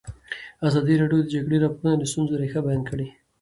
[0.67, 3.07] ازادي راډیو د د جګړې راپورونه د ستونزو رېښه بیان کړې.